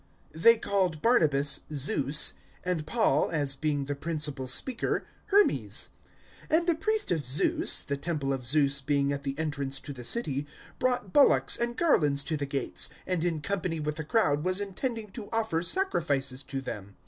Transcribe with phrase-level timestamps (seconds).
[0.33, 5.89] 014:012 They called Barnabas `Zeus,' and Paul, as being the principal speaker, `Hermes.'
[6.49, 9.93] 014:013 And the priest of Zeus the temple of Zeus being at the entrance to
[9.93, 10.47] the city
[10.79, 15.11] brought bullocks and garlands to the gates, and in company with the crowd was intending
[15.11, 16.95] to offer sacrifices to them.